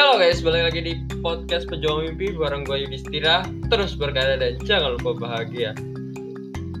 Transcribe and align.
Halo 0.00 0.16
guys, 0.16 0.40
balik 0.40 0.72
lagi 0.72 0.80
di 0.80 0.94
podcast 1.20 1.68
Pejuang 1.68 2.08
Mimpi 2.08 2.32
bareng 2.32 2.64
gue 2.64 2.88
Yudhistira. 2.88 3.44
Terus 3.68 4.00
berkarya 4.00 4.40
dan 4.40 4.56
jangan 4.64 4.96
lupa 4.96 5.28
bahagia. 5.28 5.76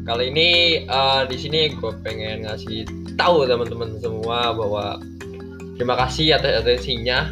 Kali 0.08 0.32
ini 0.32 0.48
uh, 0.88 1.28
di 1.28 1.36
sini 1.36 1.68
gue 1.68 1.92
pengen 2.00 2.48
ngasih 2.48 2.88
tahu 3.20 3.44
teman-teman 3.44 4.00
semua 4.00 4.56
bahwa 4.56 5.04
terima 5.76 6.00
kasih 6.00 6.40
atas 6.40 6.64
atensinya. 6.64 7.28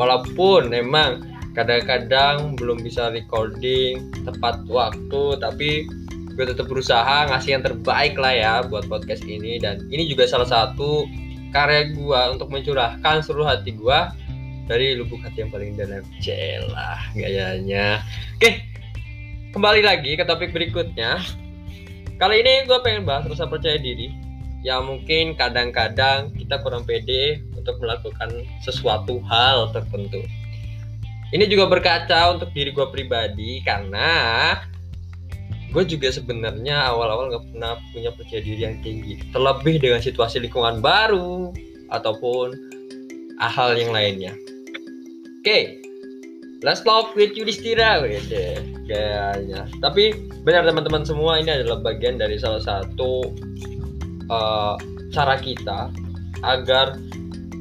Walaupun 0.00 0.72
memang 0.72 1.28
kadang-kadang 1.52 2.56
belum 2.56 2.80
bisa 2.80 3.12
recording 3.12 4.08
tepat 4.24 4.64
waktu, 4.64 5.36
tapi 5.44 5.92
gue 6.40 6.44
tetap 6.48 6.72
berusaha 6.72 7.28
ngasih 7.28 7.60
yang 7.60 7.64
terbaik 7.68 8.16
lah 8.16 8.32
ya 8.32 8.54
buat 8.64 8.88
podcast 8.88 9.28
ini 9.28 9.60
dan 9.60 9.84
ini 9.92 10.08
juga 10.08 10.24
salah 10.24 10.48
satu 10.48 11.04
karya 11.52 11.92
gue 11.92 12.20
untuk 12.32 12.48
mencurahkan 12.48 13.20
seluruh 13.20 13.52
hati 13.52 13.76
gue 13.76 14.21
dari 14.70 14.94
lubuk 14.98 15.22
hati 15.24 15.42
yang 15.46 15.50
paling 15.50 15.74
dalam. 15.74 16.02
Celah 16.20 17.00
gayanya. 17.14 18.02
Oke 18.38 18.72
kembali 19.52 19.84
lagi 19.84 20.16
ke 20.16 20.24
topik 20.24 20.50
berikutnya. 20.50 21.20
Kali 22.16 22.40
ini 22.40 22.64
gue 22.64 22.78
pengen 22.80 23.04
bahas 23.04 23.28
rasa 23.28 23.44
percaya 23.44 23.76
diri 23.76 24.08
yang 24.64 24.88
mungkin 24.88 25.36
kadang-kadang 25.36 26.32
kita 26.32 26.64
kurang 26.64 26.88
pede 26.88 27.44
untuk 27.52 27.76
melakukan 27.84 28.48
sesuatu 28.64 29.20
hal 29.28 29.68
tertentu. 29.76 30.24
Ini 31.32 31.44
juga 31.48 31.68
berkaca 31.68 32.32
untuk 32.36 32.48
diri 32.56 32.72
gue 32.72 32.86
pribadi 32.88 33.60
karena 33.64 34.56
gue 35.72 35.84
juga 35.84 36.12
sebenarnya 36.12 36.92
awal-awal 36.92 37.32
nggak 37.32 37.44
pernah 37.52 37.72
punya 37.92 38.10
percaya 38.12 38.40
diri 38.40 38.60
yang 38.64 38.80
tinggi. 38.80 39.20
Terlebih 39.36 39.84
dengan 39.84 40.00
situasi 40.00 40.40
lingkungan 40.40 40.80
baru 40.80 41.52
ataupun 41.92 42.56
hal 43.36 43.76
yang 43.76 43.92
lainnya 43.92 44.32
okay. 45.42 45.82
let's 46.62 46.80
talk 46.86 47.10
with 47.18 47.34
Yudhistira 47.34 47.98
gitu 48.06 48.62
gayanya 48.86 49.66
tapi 49.82 50.14
benar 50.46 50.62
teman-teman 50.62 51.02
semua 51.02 51.42
ini 51.42 51.50
adalah 51.50 51.82
bagian 51.82 52.18
dari 52.18 52.38
salah 52.38 52.62
satu 52.62 53.34
uh, 54.30 54.74
cara 55.12 55.36
kita 55.38 55.92
agar 56.42 56.98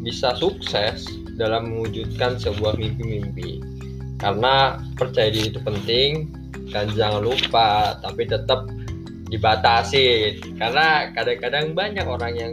bisa 0.02 0.34
sukses 0.34 1.06
dalam 1.38 1.70
mewujudkan 1.70 2.38
sebuah 2.38 2.76
mimpi-mimpi. 2.78 3.62
Karena 4.18 4.78
percaya 4.98 5.34
diri 5.34 5.50
itu 5.50 5.62
penting 5.62 6.30
kan 6.72 6.88
jangan 6.94 7.26
lupa 7.26 7.98
tapi 8.02 8.26
tetap 8.26 8.66
dibatasi. 9.30 10.38
Karena 10.58 11.10
kadang-kadang 11.14 11.74
banyak 11.78 12.06
orang 12.06 12.34
yang 12.38 12.52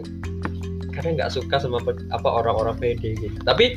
kadang 0.92 1.14
nggak 1.16 1.32
suka 1.32 1.60
sama 1.60 1.80
apa 2.12 2.28
orang-orang 2.28 2.76
pede 2.76 3.16
gitu. 3.16 3.38
Tapi 3.44 3.76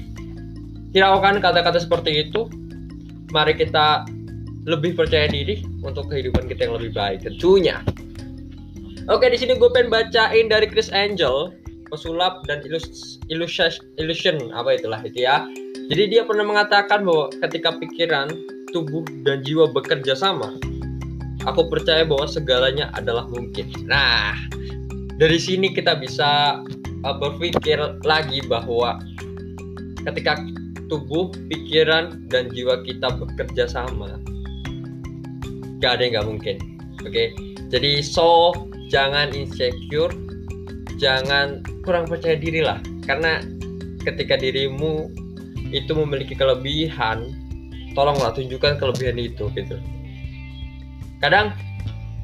hiraukan 0.91 1.39
kata-kata 1.39 1.79
seperti 1.81 2.27
itu 2.29 2.47
mari 3.31 3.55
kita 3.55 4.05
lebih 4.67 4.93
percaya 4.93 5.25
diri 5.25 5.65
untuk 5.81 6.11
kehidupan 6.11 6.45
kita 6.45 6.69
yang 6.69 6.75
lebih 6.77 6.91
baik 6.93 7.25
tentunya 7.25 7.81
oke 9.09 9.23
di 9.25 9.37
sini 9.39 9.57
gue 9.57 9.69
pengen 9.71 9.89
bacain 9.89 10.51
dari 10.51 10.67
Chris 10.69 10.93
Angel 10.93 11.55
pesulap 11.91 12.43
dan 12.47 12.63
illusion 13.27 13.71
illusion 13.99 14.51
apa 14.55 14.79
itulah 14.79 15.01
itu 15.03 15.27
ya 15.27 15.43
jadi 15.91 16.07
dia 16.07 16.23
pernah 16.23 16.47
mengatakan 16.47 17.03
bahwa 17.03 17.27
ketika 17.43 17.75
pikiran 17.75 18.31
tubuh 18.71 19.03
dan 19.27 19.43
jiwa 19.43 19.67
bekerja 19.67 20.15
sama, 20.15 20.55
aku 21.43 21.67
percaya 21.67 22.07
bahwa 22.07 22.23
segalanya 22.31 22.87
adalah 22.95 23.27
mungkin. 23.27 23.67
Nah, 23.83 24.31
dari 25.19 25.35
sini 25.35 25.75
kita 25.75 25.99
bisa 25.99 26.63
uh, 27.03 27.15
berpikir 27.19 27.75
lagi 28.07 28.39
bahwa 28.47 29.03
ketika 30.07 30.39
tubuh, 30.91 31.31
pikiran, 31.47 32.27
dan 32.27 32.51
jiwa 32.51 32.83
kita 32.83 33.15
bekerja 33.15 33.71
sama, 33.71 34.19
gak 35.79 35.97
ada 35.97 36.01
yang 36.03 36.13
gak 36.19 36.27
mungkin. 36.27 36.55
Oke, 37.01 37.07
okay? 37.07 37.27
jadi 37.71 38.03
so 38.03 38.51
jangan 38.91 39.31
insecure, 39.31 40.11
jangan 40.99 41.63
kurang 41.87 42.11
percaya 42.11 42.35
diri 42.35 42.59
lah, 42.59 42.83
karena 43.07 43.39
ketika 44.03 44.35
dirimu 44.35 45.07
itu 45.71 45.95
memiliki 45.95 46.35
kelebihan 46.35 47.31
tolonglah 47.95 48.31
tunjukkan 48.35 48.79
kelebihan 48.79 49.17
itu 49.19 49.47
gitu 49.55 49.79
kadang 51.23 51.53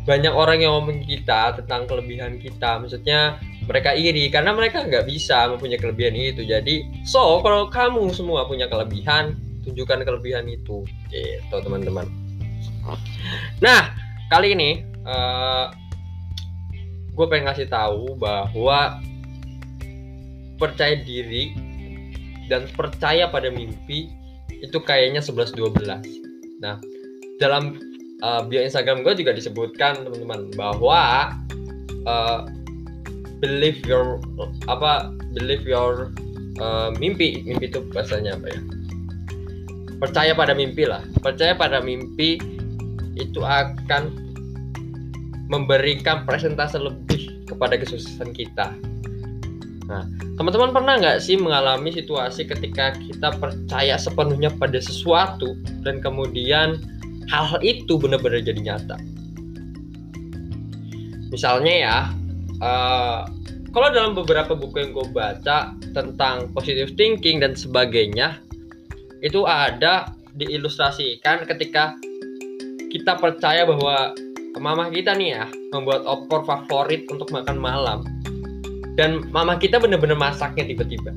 banyak 0.07 0.31
orang 0.31 0.63
yang 0.63 0.71
ngomong 0.79 1.03
kita 1.03 1.59
tentang 1.59 1.85
kelebihan 1.85 2.39
kita 2.39 2.79
maksudnya 2.79 3.39
mereka 3.67 3.91
iri 3.93 4.31
karena 4.31 4.55
mereka 4.55 4.87
nggak 4.87 5.05
bisa 5.05 5.51
mempunyai 5.51 5.79
kelebihan 5.79 6.15
itu. 6.15 6.41
Jadi 6.47 7.03
so 7.03 7.43
kalau 7.43 7.67
kamu 7.67 8.09
semua 8.15 8.47
punya 8.47 8.65
kelebihan 8.71 9.35
tunjukkan 9.67 10.07
kelebihan 10.07 10.47
itu. 10.47 10.87
Gitu 11.11 11.55
teman-teman. 11.61 12.07
Nah 13.59 13.91
kali 14.31 14.55
ini 14.55 14.81
uh, 15.03 15.11
eh, 15.11 15.65
gue 17.11 17.25
pengen 17.27 17.51
ngasih 17.51 17.67
tahu 17.67 18.15
bahwa 18.15 19.03
percaya 20.57 20.97
diri 20.97 21.53
dan 22.49 22.65
percaya 22.73 23.29
pada 23.29 23.51
mimpi 23.51 24.09
itu 24.49 24.77
kayaknya 24.81 25.21
11 25.21 25.53
12. 25.53 26.63
Nah, 26.63 26.81
dalam 27.37 27.77
uh, 28.25 28.41
bio 28.47 28.61
Instagram 28.63 29.05
gue 29.05 29.13
juga 29.21 29.31
disebutkan 29.35 30.01
teman-teman 30.01 30.49
bahwa 30.57 31.33
uh, 32.09 32.41
believe 33.39 33.81
your 33.85 34.21
apa 34.67 35.13
believe 35.37 35.63
your 35.65 36.13
uh, 36.61 36.89
mimpi. 36.97 37.45
Mimpi 37.45 37.69
itu 37.69 37.81
bahasanya 37.93 38.37
apa 38.37 38.53
ya? 38.53 38.59
Percaya 39.97 40.31
pada 40.37 40.53
mimpi 40.53 40.85
lah. 40.85 41.01
Percaya 41.21 41.57
pada 41.57 41.81
mimpi 41.81 42.37
itu 43.17 43.41
akan 43.41 44.13
memberikan 45.49 46.27
presentase 46.27 46.77
lebih 46.77 47.47
kepada 47.49 47.79
kesuksesan 47.79 48.35
kita. 48.35 48.75
Nah, 49.87 50.03
teman-teman 50.35 50.75
pernah 50.75 50.99
nggak 50.99 51.23
sih 51.23 51.39
mengalami 51.39 51.95
situasi 51.95 52.43
ketika 52.43 52.91
kita 52.99 53.31
percaya 53.39 53.95
sepenuhnya 53.95 54.51
pada 54.51 54.83
sesuatu 54.83 55.55
dan 55.87 56.03
kemudian 56.03 56.75
-hal 57.31 57.59
itu 57.63 57.95
benar-benar 57.95 58.43
jadi 58.43 58.59
nyata? 58.59 58.99
Misalnya 61.31 61.73
ya, 61.73 61.97
uh, 62.61 63.25
kalau 63.71 63.87
dalam 63.93 64.17
beberapa 64.17 64.57
buku 64.57 64.81
yang 64.81 64.91
gue 64.95 65.07
baca 65.13 65.75
tentang 65.93 66.49
positive 66.55 66.97
thinking 66.97 67.43
dan 67.43 67.53
sebagainya, 67.53 68.41
itu 69.21 69.45
ada 69.45 70.13
diilustrasikan 70.37 71.45
ketika 71.45 71.93
kita 72.89 73.17
percaya 73.17 73.67
bahwa 73.67 74.13
mama 74.57 74.89
kita 74.89 75.13
nih 75.13 75.37
ya 75.37 75.45
membuat 75.73 76.05
opor 76.09 76.45
favorit 76.47 77.05
untuk 77.11 77.29
makan 77.29 77.57
malam. 77.59 78.01
Dan 78.97 79.29
mama 79.29 79.61
kita 79.61 79.77
bener-bener 79.77 80.17
masaknya 80.17 80.65
tiba-tiba. 80.65 81.13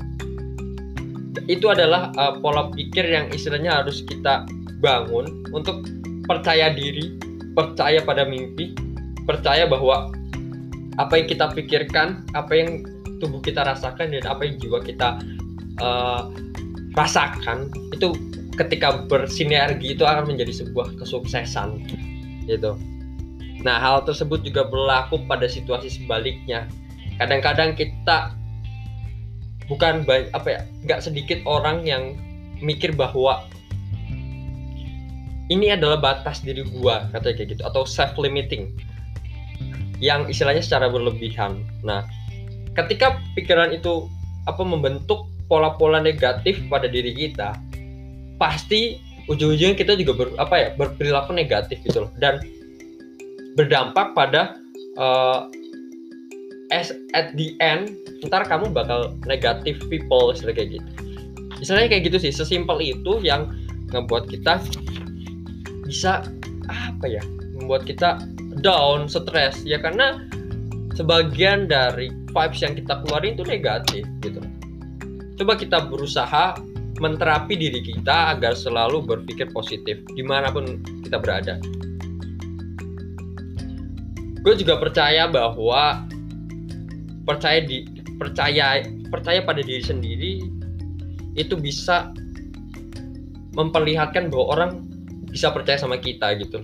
Itu 1.48 1.72
adalah 1.72 2.12
uh, 2.20 2.36
pola 2.44 2.68
pikir 2.76 3.08
yang 3.08 3.32
istilahnya 3.32 3.80
harus 3.80 4.04
kita 4.04 4.44
bangun 4.84 5.48
untuk 5.56 5.80
percaya 6.28 6.72
diri 6.72 7.16
percaya 7.56 7.98
pada 8.04 8.22
mimpi 8.22 8.72
percaya 9.26 9.66
bahwa 9.66 10.12
apa 10.98 11.12
yang 11.20 11.26
kita 11.30 11.46
pikirkan 11.54 12.26
apa 12.34 12.52
yang 12.56 12.70
tubuh 13.20 13.38
kita 13.44 13.62
rasakan 13.62 14.10
dan 14.10 14.24
apa 14.26 14.48
yang 14.48 14.56
jiwa 14.58 14.80
kita 14.82 15.20
uh, 15.78 16.32
rasakan 16.96 17.70
itu 17.94 18.16
ketika 18.58 19.06
bersinergi 19.06 19.94
itu 19.94 20.02
akan 20.02 20.26
menjadi 20.26 20.64
sebuah 20.64 20.98
kesuksesan 20.98 21.86
gitu. 22.50 22.74
Nah, 23.60 23.76
hal 23.76 24.08
tersebut 24.08 24.40
juga 24.40 24.64
berlaku 24.66 25.20
pada 25.28 25.44
situasi 25.44 25.92
sebaliknya 25.92 26.66
kadang-kadang 27.20 27.76
kita 27.76 28.32
bukan 29.68 30.02
banyak 30.08 30.32
apa 30.32 30.48
ya 30.48 30.60
nggak 30.88 31.04
sedikit 31.04 31.38
orang 31.44 31.84
yang 31.84 32.16
mikir 32.64 32.96
bahwa 32.96 33.44
ini 35.52 35.76
adalah 35.76 36.00
batas 36.00 36.40
diri 36.40 36.64
gua 36.80 37.06
katanya 37.12 37.44
kayak 37.44 37.48
gitu 37.54 37.62
atau 37.68 37.84
self 37.84 38.16
limiting 38.16 38.72
yang 40.00 40.26
istilahnya 40.26 40.64
secara 40.64 40.88
berlebihan. 40.88 41.62
Nah 41.84 42.08
ketika 42.74 43.20
pikiran 43.36 43.70
itu 43.76 44.08
apa 44.48 44.64
membentuk 44.64 45.28
pola-pola 45.46 46.00
negatif 46.00 46.58
pada 46.72 46.88
diri 46.88 47.12
kita 47.12 47.54
pasti 48.40 48.96
ujung-ujungnya 49.28 49.76
kita 49.76 49.94
juga 50.00 50.12
ber, 50.16 50.28
apa 50.40 50.54
ya 50.56 50.68
berperilaku 50.74 51.36
negatif 51.36 51.78
gitu 51.84 52.08
loh. 52.08 52.12
Dan 52.16 52.40
berdampak 53.54 54.16
pada 54.16 54.56
uh, 54.96 55.46
as 56.72 56.94
at 57.12 57.34
the 57.36 57.54
end 57.60 57.92
ntar 58.24 58.46
kamu 58.46 58.72
bakal 58.72 59.12
negatif 59.28 59.76
people 59.92 60.32
istilah 60.32 60.56
kayak 60.56 60.80
gitu. 60.80 60.88
Misalnya 61.60 61.92
kayak 61.92 62.08
gitu 62.08 62.16
sih 62.16 62.32
sesimpel 62.32 62.80
itu 62.80 63.20
yang 63.20 63.52
ngebuat 63.92 64.30
kita 64.32 64.64
bisa 65.84 66.24
apa 66.70 67.06
ya 67.10 67.22
membuat 67.60 67.84
kita 67.84 68.20
down 68.64 69.06
stres 69.06 69.60
ya 69.62 69.78
karena 69.78 70.24
sebagian 70.96 71.68
dari 71.68 72.10
vibes 72.32 72.60
yang 72.60 72.74
kita 72.74 73.04
keluarin 73.04 73.36
itu 73.36 73.44
negatif 73.46 74.04
gitu 74.24 74.40
coba 75.40 75.56
kita 75.56 75.88
berusaha 75.88 76.56
menterapi 77.00 77.56
diri 77.56 77.80
kita 77.80 78.36
agar 78.36 78.52
selalu 78.52 79.00
berpikir 79.00 79.48
positif 79.50 80.04
di 80.12 80.20
mana 80.20 80.52
pun 80.52 80.84
kita 81.00 81.16
berada. 81.16 81.56
Gue 84.44 84.54
juga 84.56 84.76
percaya 84.76 85.24
bahwa 85.28 86.04
percaya 87.24 87.64
di 87.64 87.88
percaya 88.20 88.84
percaya 89.08 89.40
pada 89.40 89.64
diri 89.64 89.80
sendiri 89.80 90.32
itu 91.40 91.56
bisa 91.56 92.12
memperlihatkan 93.56 94.28
bahwa 94.28 94.46
orang 94.52 94.70
bisa 95.32 95.48
percaya 95.52 95.80
sama 95.80 95.96
kita 95.96 96.36
gitu. 96.36 96.60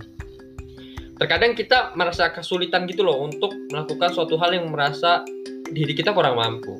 Terkadang 1.17 1.57
kita 1.57 1.97
merasa 1.97 2.29
kesulitan 2.29 2.85
gitu 2.85 3.01
loh 3.01 3.25
untuk 3.25 3.49
melakukan 3.73 4.13
suatu 4.13 4.37
hal 4.37 4.53
yang 4.53 4.69
merasa 4.69 5.25
diri 5.73 5.97
kita 5.97 6.13
kurang 6.13 6.37
mampu. 6.37 6.77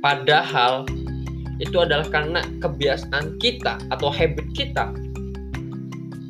Padahal 0.00 0.88
itu 1.60 1.76
adalah 1.76 2.08
karena 2.08 2.40
kebiasaan 2.64 3.36
kita 3.36 3.76
atau 3.92 4.08
habit 4.08 4.48
kita. 4.56 4.88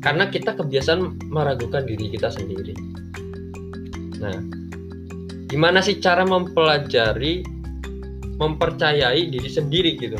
Karena 0.03 0.27
kita 0.27 0.59
kebiasaan 0.59 1.31
meragukan 1.31 1.87
diri 1.87 2.11
kita 2.11 2.35
sendiri. 2.35 2.75
Nah 4.19 4.35
gimana 5.47 5.79
sih 5.79 6.03
cara 6.03 6.27
mempelajari 6.27 7.47
mempercayai 8.43 9.31
diri 9.31 9.47
sendiri 9.47 9.95
gitu? 9.95 10.19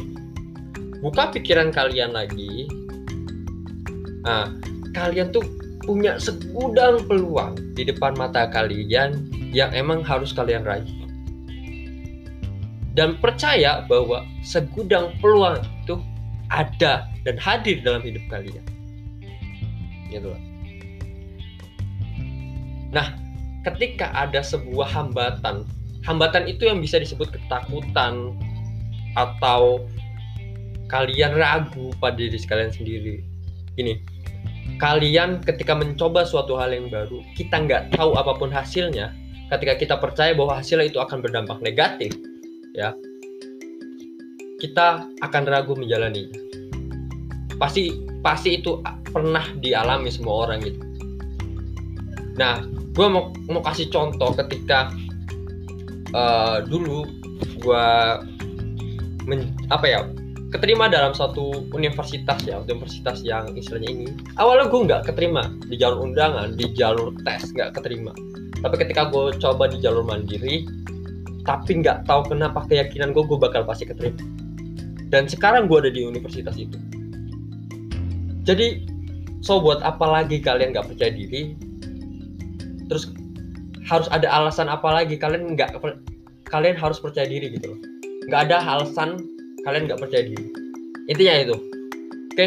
Buka 1.04 1.36
pikiran 1.36 1.76
kalian 1.76 2.16
lagi. 2.16 2.72
Nah 4.24 4.48
kalian 4.96 5.36
tuh 5.36 5.59
punya 5.90 6.22
segudang 6.22 7.02
peluang 7.10 7.58
di 7.74 7.82
depan 7.82 8.14
mata 8.14 8.46
kalian 8.54 9.26
yang 9.50 9.74
emang 9.74 10.06
harus 10.06 10.30
kalian 10.30 10.62
raih 10.62 10.86
dan 13.00 13.16
percaya 13.22 13.88
bahwa 13.88 14.28
segudang 14.44 15.16
peluang 15.24 15.64
itu 15.88 15.96
ada 16.52 17.08
dan 17.24 17.40
hadir 17.40 17.80
dalam 17.80 18.04
hidup 18.04 18.20
kalian. 18.28 18.66
Gitu 20.12 20.28
loh. 20.28 20.42
Nah, 22.92 23.16
ketika 23.64 24.12
ada 24.12 24.44
sebuah 24.44 24.90
hambatan, 24.90 25.64
hambatan 26.04 26.50
itu 26.50 26.68
yang 26.68 26.84
bisa 26.84 27.00
disebut 27.00 27.32
ketakutan 27.32 28.34
atau 29.14 29.86
kalian 30.92 31.38
ragu 31.38 31.94
pada 32.04 32.20
diri 32.20 32.36
kalian 32.50 32.74
sendiri. 32.74 33.22
Ini, 33.80 33.96
kalian 34.80 35.44
ketika 35.44 35.76
mencoba 35.76 36.24
suatu 36.24 36.56
hal 36.56 36.72
yang 36.72 36.88
baru, 36.88 37.20
kita 37.36 37.68
nggak 37.68 37.84
tahu 38.00 38.16
apa 38.16 38.34
pun 38.40 38.50
hasilnya. 38.50 39.12
Ketika 39.52 39.76
kita 39.76 39.96
percaya 40.00 40.32
bahwa 40.34 40.62
hasilnya 40.62 40.88
itu 40.88 41.02
akan 41.02 41.20
berdampak 41.26 41.60
negatif, 41.60 42.16
ya 42.74 42.94
kita 44.60 45.08
akan 45.24 45.44
ragu 45.48 45.74
menjalani 45.74 46.28
pasti 47.60 47.96
pasti 48.24 48.60
itu 48.60 48.80
pernah 49.12 49.44
dialami 49.60 50.12
semua 50.12 50.48
orang 50.48 50.64
gitu 50.64 50.80
nah 52.36 52.64
gue 52.96 53.08
mau 53.08 53.32
mau 53.52 53.64
kasih 53.64 53.92
contoh 53.92 54.32
ketika 54.36 54.92
uh, 56.16 56.64
dulu 56.64 57.08
gue 57.60 57.88
apa 59.70 59.86
ya 59.88 60.08
keterima 60.50 60.90
dalam 60.90 61.14
satu 61.14 61.70
universitas 61.78 62.42
ya 62.42 62.58
universitas 62.62 63.22
yang 63.22 63.54
istilahnya 63.54 63.90
ini. 63.94 64.08
Awalnya 64.42 64.66
gue 64.70 64.82
nggak 64.90 65.02
keterima 65.14 65.46
di 65.70 65.78
jalur 65.78 66.10
undangan 66.10 66.58
di 66.58 66.66
jalur 66.74 67.14
tes 67.22 67.54
nggak 67.54 67.78
keterima. 67.78 68.14
Tapi 68.60 68.76
ketika 68.82 69.08
gue 69.14 69.38
coba 69.38 69.70
di 69.70 69.78
jalur 69.80 70.02
mandiri 70.02 70.66
tapi 71.46 71.82
nggak 71.82 72.06
tahu 72.10 72.34
kenapa 72.34 72.66
keyakinan 72.66 73.14
gue 73.14 73.24
gue 73.26 73.38
bakal 73.38 73.62
pasti 73.64 73.86
keterima. 73.86 74.20
Dan 75.10 75.30
sekarang 75.30 75.70
gue 75.70 75.78
ada 75.86 75.92
di 75.94 76.02
universitas 76.06 76.58
itu. 76.58 76.78
Jadi 78.46 78.86
so 79.46 79.62
buat 79.62 79.82
apa 79.86 80.06
lagi 80.06 80.42
kalian 80.42 80.74
nggak 80.74 80.90
percaya 80.90 81.14
diri? 81.14 81.54
Terus 82.90 83.14
harus 83.86 84.10
ada 84.10 84.26
alasan 84.30 84.66
apa 84.66 84.90
lagi? 84.90 85.14
Kalian 85.14 85.54
nggak 85.54 85.78
kalian 86.50 86.74
harus 86.74 86.98
percaya 86.98 87.30
diri 87.30 87.54
gitu 87.54 87.78
loh. 87.78 87.80
Nggak 88.30 88.50
ada 88.50 88.58
alasan 88.66 89.39
kalian 89.70 89.86
nggak 89.86 90.02
percaya 90.02 90.24
diri 90.26 90.46
intinya 91.06 91.34
itu 91.46 91.56
oke 91.56 92.46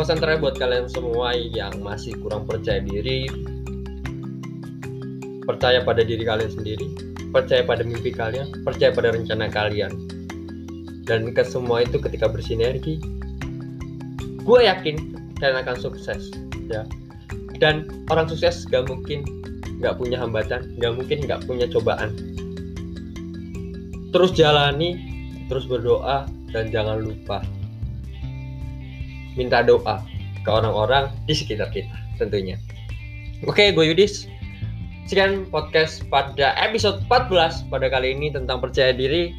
okay? 0.00 0.16
terakhir 0.16 0.40
buat 0.40 0.56
kalian 0.56 0.88
semua 0.88 1.36
yang 1.36 1.76
masih 1.84 2.16
kurang 2.24 2.48
percaya 2.48 2.80
diri 2.80 3.28
percaya 5.44 5.84
pada 5.84 6.00
diri 6.00 6.24
kalian 6.24 6.48
sendiri 6.48 7.10
percaya 7.30 7.62
pada 7.62 7.86
mimpi 7.86 8.10
kalian, 8.10 8.50
percaya 8.66 8.90
pada 8.90 9.14
rencana 9.14 9.46
kalian. 9.48 9.90
Dan 11.06 11.30
ke 11.34 11.42
semua 11.42 11.82
itu 11.86 11.98
ketika 11.98 12.30
bersinergi, 12.30 13.02
gue 14.42 14.60
yakin 14.62 14.96
kalian 15.38 15.58
akan 15.62 15.76
sukses. 15.78 16.30
Ya. 16.70 16.86
Dan 17.58 18.06
orang 18.10 18.30
sukses 18.30 18.66
gak 18.68 18.86
mungkin 18.86 19.26
gak 19.80 19.96
punya 19.96 20.20
hambatan, 20.20 20.76
gak 20.78 20.92
mungkin 20.94 21.24
gak 21.26 21.42
punya 21.46 21.66
cobaan. 21.70 22.14
Terus 24.10 24.34
jalani, 24.34 24.98
terus 25.50 25.66
berdoa, 25.66 26.30
dan 26.54 26.70
jangan 26.70 27.02
lupa 27.02 27.42
minta 29.34 29.62
doa 29.66 30.02
ke 30.40 30.50
orang-orang 30.50 31.10
di 31.26 31.34
sekitar 31.34 31.68
kita 31.74 31.94
tentunya. 32.16 32.56
Oke, 33.48 33.72
gue 33.72 33.84
Yudis. 33.92 34.28
Sekian 35.08 35.48
podcast 35.50 36.06
pada 36.06 36.54
episode 36.54 37.02
14 37.10 37.66
pada 37.66 37.90
kali 37.90 38.14
ini 38.14 38.30
tentang 38.30 38.62
percaya 38.62 38.94
diri. 38.94 39.34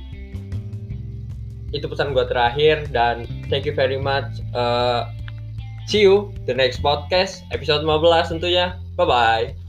Itu 1.72 1.88
pesan 1.88 2.12
gue 2.12 2.28
terakhir 2.28 2.92
dan 2.92 3.24
thank 3.48 3.64
you 3.64 3.72
very 3.72 3.96
much. 3.96 4.28
Uh, 4.52 5.08
see 5.88 6.04
you 6.04 6.36
the 6.44 6.52
next 6.52 6.84
podcast 6.84 7.48
episode 7.56 7.88
15 7.88 8.36
tentunya. 8.36 8.76
Bye 9.00 9.08
bye. 9.08 9.61